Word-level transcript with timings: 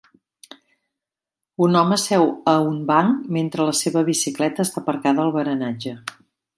Un 1.65 1.77
home 1.83 1.99
seu 2.05 2.25
a 2.55 2.57
un 2.71 2.81
banc 2.89 3.31
mentre 3.39 3.69
la 3.71 3.79
seva 3.83 4.07
bicicleta 4.11 4.69
està 4.69 4.85
aparcada 4.87 5.27
al 5.27 5.35
baranatge. 5.41 5.99